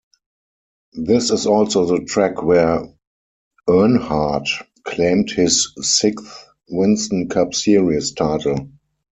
This 0.97 1.29
is 1.29 1.45
also 1.45 1.85
the 1.85 2.03
track 2.05 2.41
where 2.41 2.91
Earnhardt 3.69 4.47
claimed 4.83 5.29
his 5.29 5.73
sixth 5.79 6.47
Winston 6.71 7.29
Cup 7.29 7.53
Series 7.53 8.11
title. 8.13 8.71